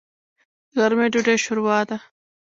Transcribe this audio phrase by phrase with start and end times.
[0.71, 1.97] د غرمې ډوډۍ شوروا ده.